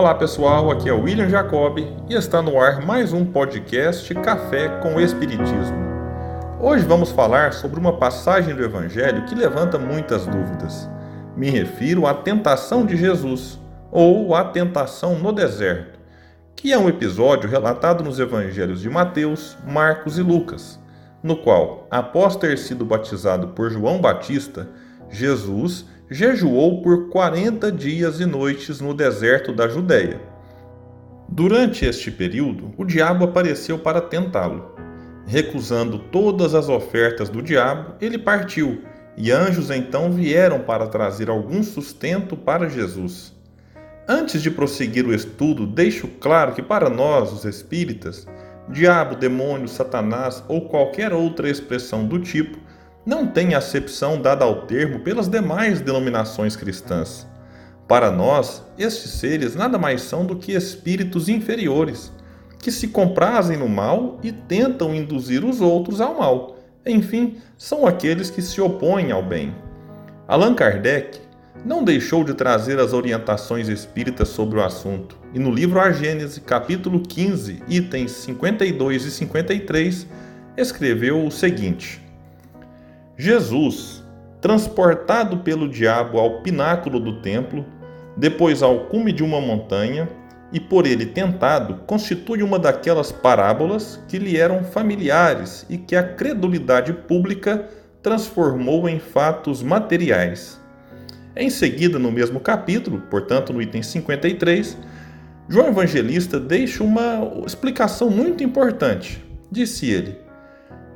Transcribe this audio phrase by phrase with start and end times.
[0.00, 1.78] Olá pessoal, aqui é o William Jacob
[2.08, 5.76] e está no ar mais um podcast Café com Espiritismo.
[6.58, 10.88] Hoje vamos falar sobre uma passagem do Evangelho que levanta muitas dúvidas.
[11.36, 13.60] Me refiro à tentação de Jesus,
[13.92, 15.98] ou à tentação no deserto,
[16.56, 20.80] que é um episódio relatado nos Evangelhos de Mateus, Marcos e Lucas,
[21.22, 24.66] no qual, após ter sido batizado por João Batista,
[25.10, 30.20] Jesus jejuou por 40 dias e noites no deserto da Judéia.
[31.28, 34.74] Durante este período, o diabo apareceu para tentá-lo.
[35.24, 38.82] Recusando todas as ofertas do diabo, ele partiu,
[39.16, 43.32] e anjos então vieram para trazer algum sustento para Jesus.
[44.08, 48.26] Antes de prosseguir o estudo, deixo claro que para nós, os espíritas,
[48.68, 52.58] diabo, demônio, satanás ou qualquer outra expressão do tipo
[53.04, 57.26] não tem acepção dada ao termo pelas demais denominações cristãs.
[57.88, 62.12] Para nós, estes seres nada mais são do que espíritos inferiores,
[62.58, 66.58] que se comprazem no mal e tentam induzir os outros ao mal.
[66.86, 69.54] Enfim, são aqueles que se opõem ao bem.
[70.28, 71.18] Allan Kardec
[71.64, 76.40] não deixou de trazer as orientações espíritas sobre o assunto, e no livro A Gênese,
[76.40, 80.06] capítulo 15, itens 52 e 53,
[80.56, 82.00] escreveu o seguinte:
[83.20, 84.02] Jesus,
[84.40, 87.66] transportado pelo diabo ao pináculo do templo,
[88.16, 90.08] depois ao cume de uma montanha,
[90.50, 96.02] e por ele tentado, constitui uma daquelas parábolas que lhe eram familiares e que a
[96.02, 97.68] credulidade pública
[98.02, 100.58] transformou em fatos materiais.
[101.36, 104.78] Em seguida, no mesmo capítulo, portanto no item 53,
[105.46, 109.22] João Evangelista deixa uma explicação muito importante.
[109.52, 110.29] Disse ele: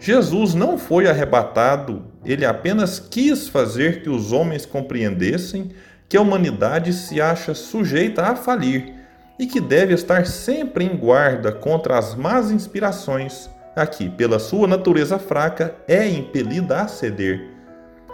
[0.05, 5.71] Jesus não foi arrebatado, ele apenas quis fazer que os homens compreendessem
[6.07, 8.93] que a humanidade se acha sujeita a falir
[9.39, 14.69] e que deve estar sempre em guarda contra as más inspirações, a que, pela sua
[14.69, 17.49] natureza fraca, é impelida a ceder.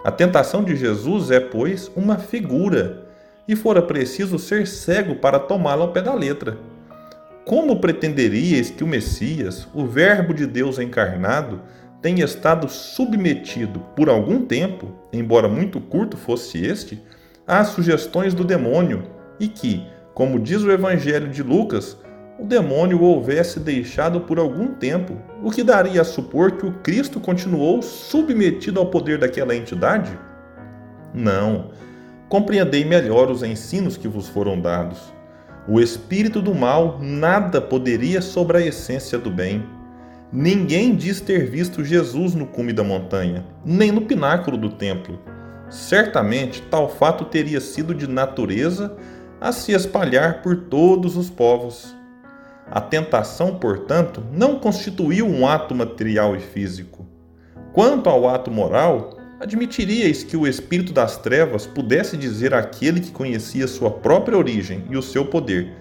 [0.01, 3.05] A tentação de Jesus é, pois, uma figura,
[3.45, 6.57] e fora preciso ser cego para tomá-la ao pé da letra.
[7.43, 11.59] Como pretenderíeis que o Messias, o Verbo de Deus encarnado,
[12.01, 17.01] tenha estado submetido por algum tempo, embora muito curto fosse este,
[17.45, 19.03] às sugestões do demônio
[19.39, 21.97] e que, como diz o Evangelho de Lucas,
[22.39, 26.73] o demônio o houvesse deixado por algum tempo, o que daria a supor que o
[26.79, 30.17] Cristo continuou submetido ao poder daquela entidade?
[31.13, 31.69] Não.
[32.27, 35.13] Compreendei melhor os ensinos que vos foram dados.
[35.67, 39.63] O espírito do mal nada poderia sobre a essência do bem
[40.33, 45.19] Ninguém diz ter visto Jesus no cume da montanha, nem no pináculo do templo.
[45.69, 48.95] Certamente tal fato teria sido de natureza
[49.41, 51.93] a se espalhar por todos os povos.
[52.69, 57.05] A tentação, portanto, não constituiu um ato material e físico.
[57.73, 63.67] Quanto ao ato moral, admitiríeis que o espírito das trevas pudesse dizer àquele que conhecia
[63.67, 65.73] sua própria origem e o seu poder: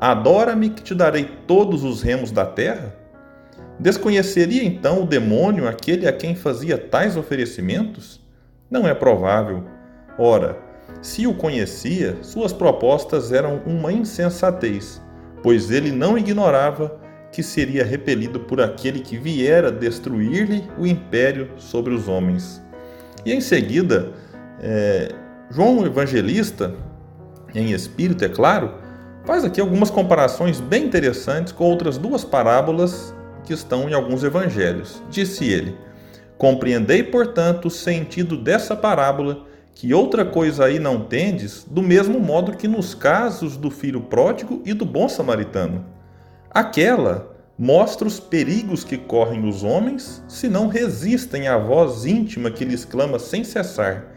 [0.00, 3.07] Adora-me que te darei todos os remos da terra?
[3.78, 8.20] Desconheceria então o demônio aquele a quem fazia tais oferecimentos?
[8.68, 9.64] Não é provável.
[10.18, 10.58] Ora,
[11.00, 15.00] se o conhecia, suas propostas eram uma insensatez,
[15.44, 17.00] pois ele não ignorava
[17.30, 22.60] que seria repelido por aquele que viera destruir-lhe o império sobre os homens.
[23.24, 24.10] E em seguida,
[24.60, 25.14] é,
[25.50, 26.74] João Evangelista,
[27.54, 28.74] em espírito, é claro,
[29.24, 33.14] faz aqui algumas comparações bem interessantes com outras duas parábolas
[33.48, 35.02] que estão em alguns evangelhos.
[35.08, 35.74] Disse ele:
[36.36, 42.58] Compreendei, portanto, o sentido dessa parábola, que outra coisa aí não tendes, do mesmo modo
[42.58, 45.86] que nos casos do filho pródigo e do bom samaritano.
[46.50, 52.66] Aquela mostra os perigos que correm os homens se não resistem à voz íntima que
[52.66, 54.12] lhes clama sem cessar: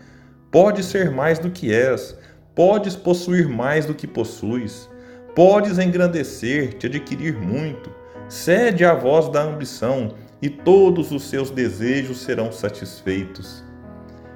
[0.52, 2.18] Podes ser mais do que és,
[2.54, 4.90] podes possuir mais do que possuis,
[5.34, 8.01] podes engrandecer-te, adquirir muito
[8.32, 13.62] Cede à voz da ambição, e todos os seus desejos serão satisfeitos.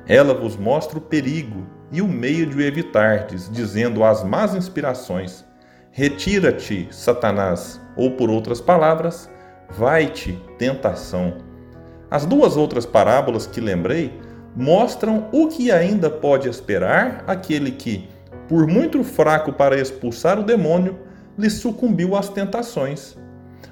[0.06, 5.46] Ela vos mostra o perigo e o meio de o evitardes, dizendo às más inspirações:
[5.92, 9.30] Retira-te, Satanás, ou por outras palavras,
[9.70, 11.38] vai-te, tentação.
[12.12, 14.20] As duas outras parábolas que lembrei
[14.54, 18.10] mostram o que ainda pode esperar aquele que,
[18.50, 21.00] por muito fraco para expulsar o demônio,
[21.38, 23.16] lhe sucumbiu às tentações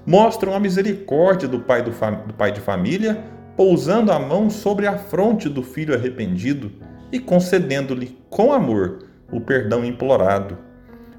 [0.06, 3.24] mostram a misericórdia do pai, do, do pai de família,
[3.56, 6.72] pousando a mão sobre a fronte do filho arrependido
[7.12, 10.58] e concedendo-lhe com amor o perdão implorado.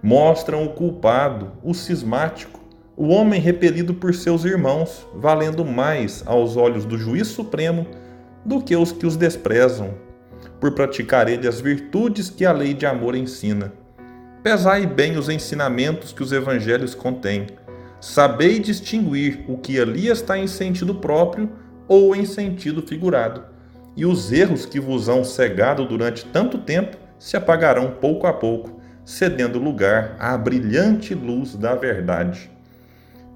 [0.03, 2.61] Mostram o culpado, o cismático,
[2.97, 7.87] o homem repelido por seus irmãos, valendo mais aos olhos do juiz supremo
[8.44, 9.94] do que os que os desprezam,
[10.61, 13.73] por praticar ele as virtudes que a lei de amor ensina.
[14.43, 17.47] Pesai bem os ensinamentos que os evangelhos contêm.
[18.05, 21.51] Sabei distinguir o que ali está em sentido próprio
[21.89, 23.43] ou em sentido figurado.
[23.97, 28.79] E os erros que vos hão cegado durante tanto tempo se apagarão pouco a pouco,
[29.06, 32.51] cedendo lugar à brilhante luz da verdade.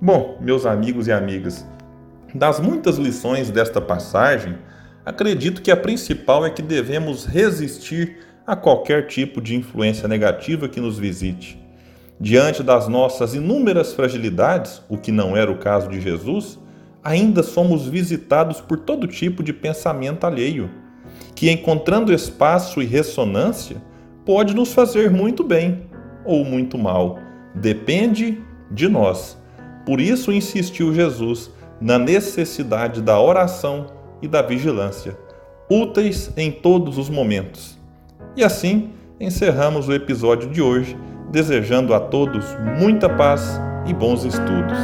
[0.02, 1.66] Bom, meus amigos e amigas,
[2.34, 4.58] das muitas lições desta passagem,
[5.02, 10.78] acredito que a principal é que devemos resistir a qualquer tipo de influência negativa que
[10.78, 11.67] nos visite.
[12.20, 16.58] Diante das nossas inúmeras fragilidades, o que não era o caso de Jesus,
[17.02, 20.68] ainda somos visitados por todo tipo de pensamento alheio,
[21.34, 23.80] que encontrando espaço e ressonância,
[24.24, 25.86] pode nos fazer muito bem
[26.24, 27.18] ou muito mal.
[27.54, 29.38] Depende de nós.
[29.86, 31.50] Por isso insistiu Jesus
[31.80, 33.86] na necessidade da oração
[34.20, 35.16] e da vigilância,
[35.70, 37.78] úteis em todos os momentos.
[38.36, 40.96] E assim encerramos o episódio de hoje,
[41.30, 42.44] desejando a todos
[42.78, 44.78] muita paz e bons estudos.